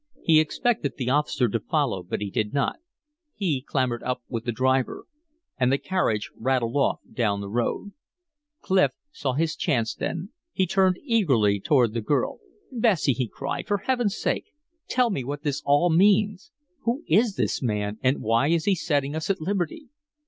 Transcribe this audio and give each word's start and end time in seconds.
He 0.23 0.39
expected 0.39 0.93
the 0.97 1.11
officer 1.11 1.47
to 1.47 1.59
follow, 1.59 2.01
but 2.01 2.21
he 2.21 2.31
did 2.31 2.55
not; 2.55 2.77
he 3.35 3.61
clambered 3.61 4.01
up 4.01 4.23
with 4.27 4.45
the 4.45 4.51
driver. 4.51 5.05
And 5.59 5.71
the 5.71 5.77
carriage 5.77 6.31
rattled 6.35 6.75
off 6.75 7.01
down 7.13 7.39
the 7.39 7.47
road. 7.47 7.91
Clif 8.61 8.93
saw 9.11 9.33
his 9.33 9.55
chance 9.55 9.93
then. 9.93 10.29
He 10.53 10.65
turned 10.65 10.97
eagerly 11.03 11.59
toward 11.59 11.93
the 11.93 12.01
girl. 12.01 12.39
"Bessie!" 12.71 13.13
he 13.13 13.27
cried, 13.27 13.67
"for 13.67 13.77
Heaven's 13.77 14.17
sake, 14.17 14.45
tell 14.89 15.11
me 15.11 15.23
what 15.23 15.43
this 15.43 15.61
all 15.67 15.91
means. 15.91 16.49
Who 16.79 17.03
is 17.07 17.35
this 17.35 17.61
man? 17.61 17.99
And 18.01 18.23
why 18.23 18.47
is 18.47 18.65
he 18.65 18.73
setting 18.73 19.15
us 19.15 19.29
at 19.29 19.39
liberty?" 19.39 19.89